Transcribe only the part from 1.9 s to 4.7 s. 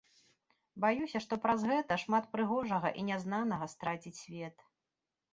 шмат прыгожага і нязнанага страціць свет.